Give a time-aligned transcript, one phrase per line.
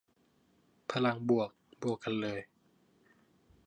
[0.91, 1.49] พลังบวก
[1.81, 2.39] บวกกันเลย